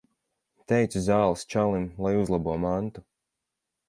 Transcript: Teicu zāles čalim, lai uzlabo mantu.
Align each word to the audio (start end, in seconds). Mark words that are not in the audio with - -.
Teicu 0.71 1.01
zāles 1.07 1.43
čalim, 1.53 1.85
lai 2.05 2.13
uzlabo 2.21 2.57
mantu. 2.65 3.05